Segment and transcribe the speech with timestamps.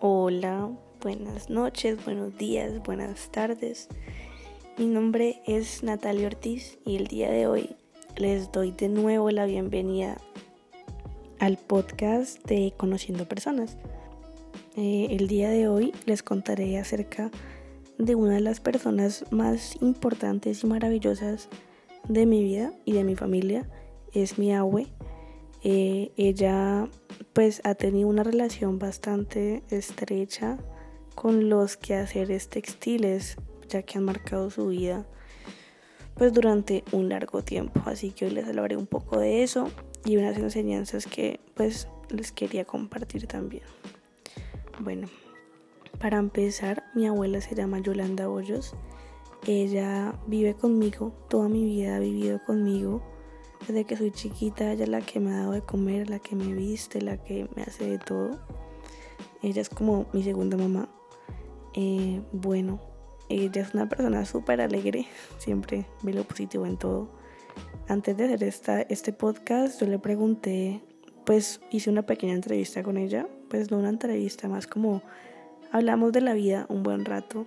[0.00, 0.70] Hola,
[1.02, 3.88] buenas noches, buenos días, buenas tardes.
[4.78, 7.74] Mi nombre es Natalia Ortiz y el día de hoy
[8.16, 10.18] les doy de nuevo la bienvenida
[11.40, 13.76] al podcast de Conociendo Personas.
[14.76, 17.32] Eh, el día de hoy les contaré acerca
[17.98, 21.48] de una de las personas más importantes y maravillosas
[22.08, 23.68] de mi vida y de mi familia.
[24.12, 24.86] Es mi abue.
[25.70, 26.88] Eh, ella
[27.34, 30.56] pues ha tenido una relación bastante estrecha
[31.14, 33.36] con los quehaceres textiles,
[33.68, 35.04] ya que han marcado su vida
[36.14, 37.82] pues durante un largo tiempo.
[37.84, 39.70] Así que hoy les hablaré un poco de eso
[40.06, 43.64] y unas enseñanzas que pues les quería compartir también.
[44.80, 45.06] Bueno,
[46.00, 48.74] para empezar, mi abuela se llama Yolanda Hoyos.
[49.46, 53.02] Ella vive conmigo, toda mi vida ha vivido conmigo
[53.66, 56.36] desde que soy chiquita, ella es la que me ha dado de comer, la que
[56.36, 58.38] me viste, la que me hace de todo.
[59.42, 60.88] Ella es como mi segunda mamá.
[61.74, 62.80] Eh, bueno,
[63.28, 65.06] ella es una persona súper alegre,
[65.38, 67.08] siempre ve lo positivo en todo.
[67.88, 70.82] Antes de hacer esta, este podcast, yo le pregunté,
[71.24, 75.02] pues hice una pequeña entrevista con ella, pues no una entrevista, más como
[75.72, 77.46] hablamos de la vida un buen rato.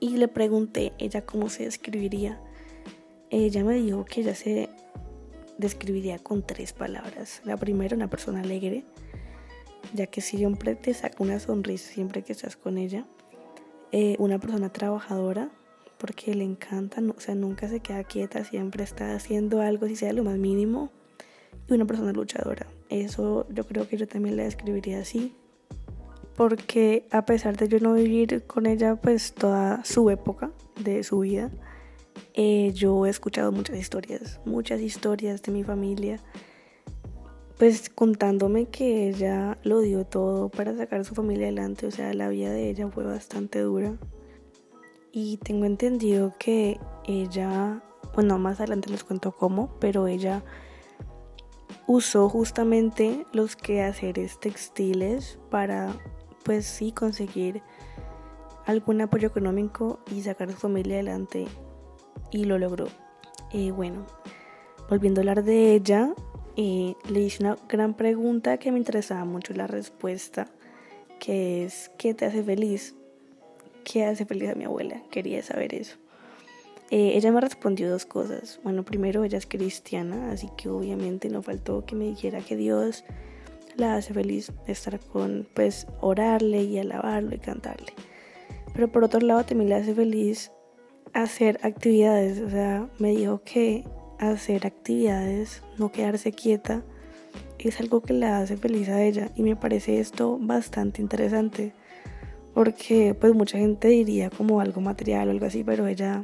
[0.00, 2.40] Y le pregunté ella cómo se describiría.
[3.32, 4.68] Ella me dijo que ella se
[5.56, 7.40] describiría con tres palabras.
[7.46, 8.84] La primera, una persona alegre,
[9.94, 13.06] ya que siempre te saca una sonrisa siempre que estás con ella.
[13.90, 15.48] Eh, una persona trabajadora,
[15.96, 20.12] porque le encanta, o sea, nunca se queda quieta, siempre está haciendo algo, si sea
[20.12, 20.90] lo más mínimo.
[21.70, 22.66] Y una persona luchadora.
[22.90, 25.34] Eso yo creo que yo también la describiría así.
[26.36, 30.50] Porque a pesar de yo no vivir con ella pues toda su época
[30.84, 31.50] de su vida,
[32.34, 36.18] eh, yo he escuchado muchas historias, muchas historias de mi familia,
[37.58, 42.12] pues contándome que ella lo dio todo para sacar a su familia adelante, o sea,
[42.14, 43.98] la vida de ella fue bastante dura.
[45.12, 47.82] Y tengo entendido que ella,
[48.14, 50.42] bueno, más adelante les cuento cómo, pero ella
[51.86, 55.94] usó justamente los quehaceres textiles para,
[56.44, 57.62] pues sí, conseguir
[58.64, 61.46] algún apoyo económico y sacar a su familia adelante
[62.32, 62.88] y lo logró.
[63.52, 64.06] Eh, bueno,
[64.88, 66.12] volviendo a hablar de ella,
[66.56, 70.48] eh, le hice una gran pregunta que me interesaba mucho la respuesta,
[71.20, 72.96] que es, ¿qué te hace feliz?
[73.84, 75.02] ¿Qué hace feliz a mi abuela?
[75.10, 75.96] Quería saber eso.
[76.90, 78.60] Eh, ella me respondió dos cosas.
[78.62, 83.04] Bueno, primero ella es cristiana, así que obviamente no faltó que me dijera que Dios
[83.76, 87.92] la hace feliz estar con, pues, orarle y alabarlo y cantarle.
[88.74, 90.52] Pero por otro lado también le hace feliz
[91.12, 93.84] hacer actividades, o sea, me dijo que
[94.18, 96.82] hacer actividades, no quedarse quieta,
[97.58, 101.72] es algo que le hace feliz a ella y me parece esto bastante interesante
[102.54, 106.22] porque pues mucha gente diría como algo material o algo así, pero ella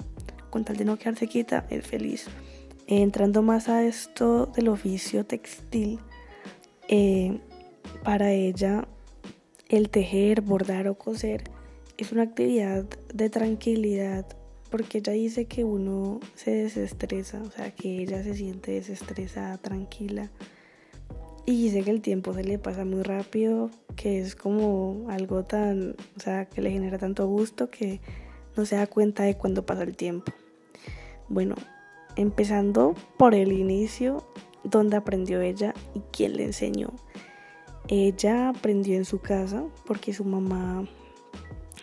[0.50, 2.26] con tal de no quedarse quieta es feliz.
[2.86, 6.00] entrando más a esto del oficio textil,
[6.88, 7.38] eh,
[8.02, 8.88] para ella
[9.68, 11.44] el tejer, bordar o coser
[11.98, 14.24] es una actividad de tranquilidad
[14.70, 20.30] porque ella dice que uno se desestresa, o sea, que ella se siente desestresada, tranquila.
[21.46, 25.96] Y dice que el tiempo se le pasa muy rápido, que es como algo tan,
[26.16, 28.00] o sea, que le genera tanto gusto que
[28.56, 30.32] no se da cuenta de cuándo pasa el tiempo.
[31.28, 31.54] Bueno,
[32.16, 34.26] empezando por el inicio,
[34.64, 36.92] donde aprendió ella y quién le enseñó.
[37.88, 40.86] Ella aprendió en su casa porque su mamá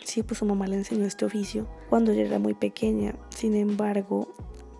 [0.05, 3.15] Sí, pues su mamá le enseñó este oficio cuando ella era muy pequeña.
[3.29, 4.31] Sin embargo,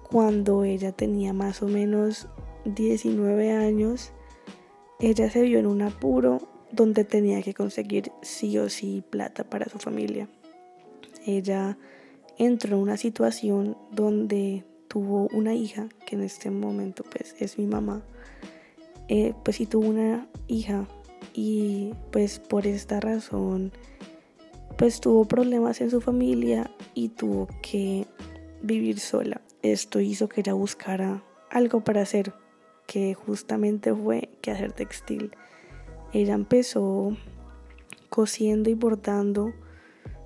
[0.08, 2.28] cuando ella tenía más o menos
[2.66, 4.12] 19 años,
[5.00, 9.68] ella se vio en un apuro donde tenía que conseguir sí o sí plata para
[9.68, 10.30] su familia.
[11.26, 11.76] Ella
[12.38, 17.66] entró en una situación donde tuvo una hija, que en este momento pues es mi
[17.66, 18.04] mamá,
[19.08, 20.88] eh, pues sí tuvo una hija
[21.34, 23.72] y pues por esta razón
[24.78, 28.08] pues tuvo problemas en su familia y tuvo que
[28.62, 29.42] vivir sola.
[29.62, 32.34] Esto hizo que ella buscara algo para hacer,
[32.88, 35.32] que justamente fue que hacer textil.
[36.14, 37.16] Ella empezó
[38.10, 39.54] cosiendo y bordando.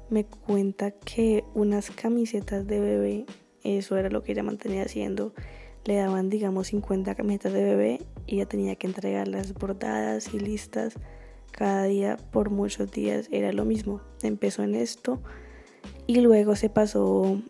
[0.10, 3.26] Me cuenta que unas camisetas de bebé,
[3.64, 5.34] eso era lo que ella mantenía haciendo.
[5.86, 10.96] Le daban, digamos, 50 camisetas de bebé y ella tenía que entregarlas bordadas y listas
[11.52, 14.02] cada día por muchos días era lo mismo.
[14.22, 15.22] Empezó en esto
[16.08, 17.42] y luego se pasó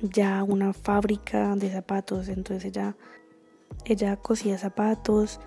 [0.00, 2.28] ya a una fábrica de zapatos.
[2.28, 2.96] Entonces ella,
[3.84, 5.40] ella cosía zapatos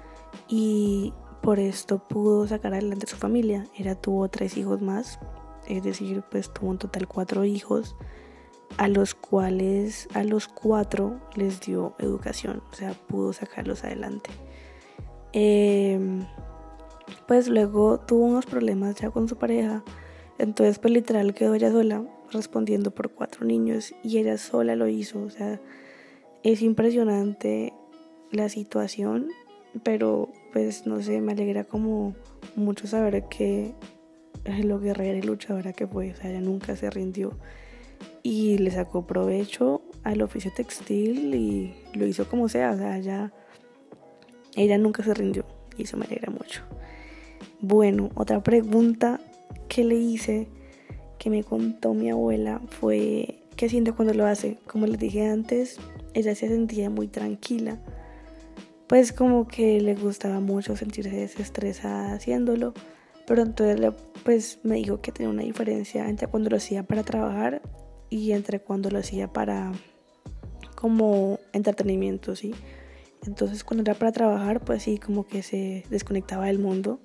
[0.47, 3.65] y por esto pudo sacar adelante su familia.
[3.77, 5.19] Ella tuvo tres hijos más,
[5.67, 7.95] es decir, pues tuvo un total cuatro hijos,
[8.77, 14.29] a los cuales a los cuatro les dio educación, o sea, pudo sacarlos adelante.
[15.33, 16.25] Em,
[17.27, 19.83] pues luego tuvo unos problemas ya con su pareja,
[20.37, 25.21] entonces pues literal quedó ella sola respondiendo por cuatro niños y ella sola lo hizo,
[25.21, 25.59] o sea,
[26.43, 27.73] es impresionante
[28.31, 29.29] la situación,
[29.83, 32.15] pero pues no sé, me alegra como
[32.55, 33.73] mucho saber que
[34.63, 37.37] lo guerrera y luchadora que fue, o sea, ella nunca se rindió
[38.23, 43.33] y le sacó provecho al oficio textil y lo hizo como sea, o sea, ella,
[44.55, 45.45] ella nunca se rindió
[45.77, 46.63] y eso me alegra mucho.
[47.61, 49.19] Bueno, otra pregunta
[49.67, 50.47] que le hice,
[51.17, 54.57] que me contó mi abuela, fue qué siente cuando lo hace.
[54.67, 55.79] Como les dije antes,
[56.13, 57.79] ella se sentía muy tranquila
[58.91, 62.73] pues como que le gustaba mucho sentirse desestresada haciéndolo,
[63.25, 63.93] pero entonces
[64.25, 67.61] pues me dijo que tenía una diferencia entre cuando lo hacía para trabajar
[68.09, 69.71] y entre cuando lo hacía para
[70.75, 72.53] como entretenimiento, ¿sí?
[73.25, 76.99] Entonces cuando era para trabajar, pues sí, como que se desconectaba del mundo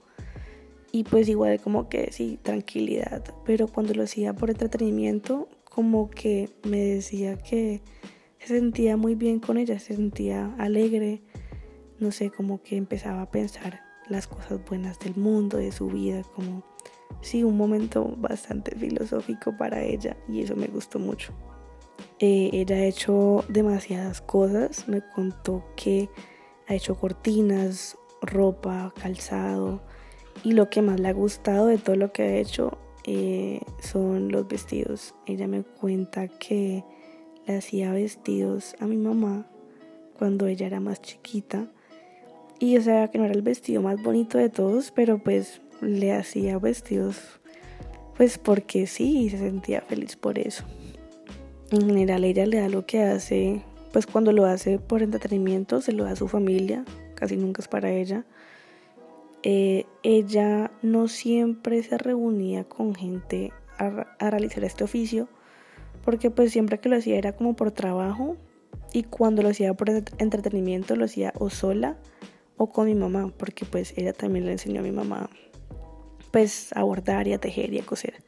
[0.97, 6.49] y pues igual como que sí, tranquilidad, pero cuando lo hacía por entretenimiento, como que
[6.65, 7.83] me decía que
[8.39, 11.21] se sentía muy bien con ella, se sentía alegre,
[11.99, 16.23] no sé, como que empezaba a pensar las cosas buenas del mundo, de su vida,
[16.35, 16.65] como
[17.21, 21.35] sí, un momento bastante filosófico para ella y eso me gustó mucho.
[22.21, 26.09] Eh, ella ha hecho demasiadas cosas, me contó que
[26.69, 29.83] ha hecho cortinas, ropa, calzado
[30.45, 34.31] y lo que más le ha gustado de todo lo que ha hecho eh, son
[34.31, 35.15] los vestidos.
[35.27, 36.85] Ella me cuenta que
[37.47, 39.47] le hacía vestidos a mi mamá
[40.19, 41.69] cuando ella era más chiquita
[42.59, 46.13] y o sea, que no era el vestido más bonito de todos, pero pues le
[46.13, 47.19] hacía vestidos,
[48.17, 50.65] pues porque sí, y se sentía feliz por eso.
[51.71, 53.63] En general ella le da lo que hace,
[53.93, 56.85] pues cuando lo hace por entretenimiento, se lo da a su familia,
[57.15, 58.25] casi nunca es para ella.
[59.43, 65.29] Eh, ella no siempre se reunía con gente a, realizar este oficio,
[66.05, 68.37] porque pues siempre que lo hacía era como por trabajo
[68.93, 71.97] y cuando lo hacía por entretenimiento lo hacía o sola
[72.57, 75.29] o con mi mamá, porque pues ella también le enseñó a mi mamá
[76.31, 78.23] pues a bordar y a tejer y a coser.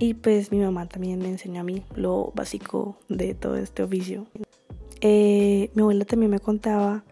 [0.00, 4.26] Y pues mi mamá también me enseñó a mí lo básico de todo este oficio.
[5.00, 7.04] Eh, mi abuela también me contaba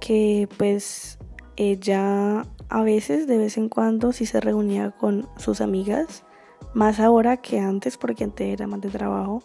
[0.00, 1.19] que pues
[1.60, 6.24] ella a veces de vez en cuando sí se reunía con sus amigas,
[6.72, 9.42] más ahora que antes porque antes era más de trabajo,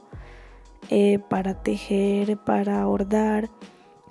[0.90, 3.50] eh, para tejer, para bordar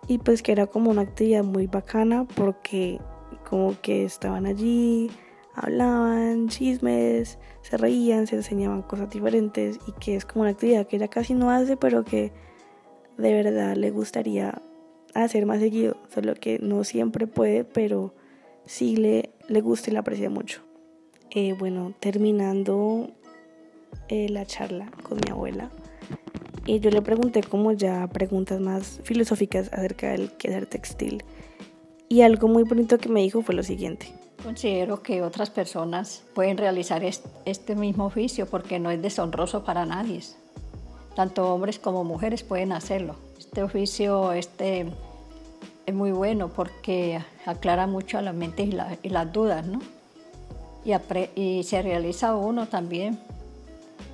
[0.06, 3.00] y pues que era como una actividad muy bacana porque
[3.48, 5.10] como que estaban allí,
[5.54, 10.96] hablaban chismes, se reían, se enseñaban cosas diferentes y que es como una actividad que
[10.96, 12.32] ella casi no hace pero que
[13.16, 14.60] de verdad le gustaría
[15.14, 18.14] hacer más seguido, solo que no siempre puede pero
[18.66, 20.62] sí le, le gusta y le aprecia mucho.
[21.30, 23.10] Eh, bueno, terminando
[24.08, 25.70] eh, la charla con mi abuela,
[26.66, 31.22] y yo le pregunté como ya preguntas más filosóficas acerca del quedar textil.
[32.08, 34.06] Y algo muy bonito que me dijo fue lo siguiente.
[34.42, 40.20] Considero que otras personas pueden realizar este mismo oficio porque no es deshonroso para nadie.
[41.16, 43.16] Tanto hombres como mujeres pueden hacerlo.
[43.38, 44.86] Este oficio este,
[45.86, 49.80] es muy bueno porque aclara mucho a la mente y, las dudas, ¿no?
[50.84, 50.92] Y,
[51.40, 53.18] y se realiza uno también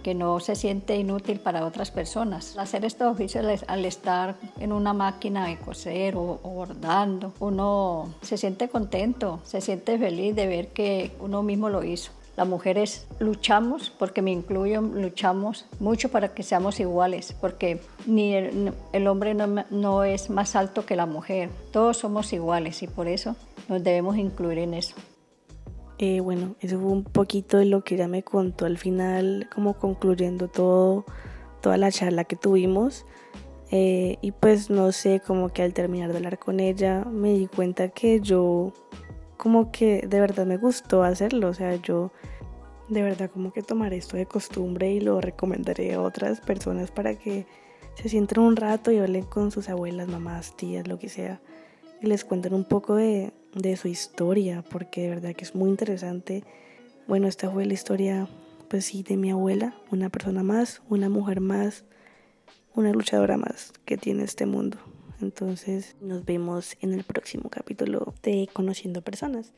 [0.03, 2.57] que no se siente inútil para otras personas.
[2.57, 8.69] Hacer estos oficios al estar en una máquina de coser o, bordando, uno se siente
[8.69, 12.13] contento, se siente feliz de ver que uno mismo lo hizo.
[12.41, 19.07] Las mujeres luchamos, porque me incluyo, luchamos mucho para que seamos iguales, porque ni el,
[19.07, 23.37] hombre no, no es más alto que la mujer, todos somos iguales y por eso
[23.69, 24.95] nos debemos incluir en eso.
[25.99, 29.75] Eh, bueno, eso fue un poquito de lo que ella me contó al final, como
[29.75, 31.05] concluyendo todo,
[31.61, 33.05] toda la charla que tuvimos.
[33.71, 37.49] Eh, y pues no sé, como que al terminar de hablar con ella me di
[37.49, 38.73] cuenta que yo,
[39.41, 41.49] como que de verdad me gustó hacerlo.
[41.49, 42.13] O sea, yo
[42.91, 47.15] de verdad como que tomaré esto de costumbre y lo recomendaré a otras personas para
[47.15, 47.47] que
[47.95, 51.41] se sienten un rato y hablen con sus abuelas, mamás, tías, lo que sea.
[52.03, 55.71] Y les cuenten un poco de, de su historia, porque de verdad que es muy
[55.71, 56.45] interesante.
[57.09, 58.29] Bueno, esta fue la historia,
[58.69, 61.85] pues sí, de mi abuela, una persona más, una mujer más,
[62.75, 64.77] una luchadora más que tiene este mundo.
[65.21, 69.53] Entonces nos vemos en el próximo capítulo de Conociendo Personas.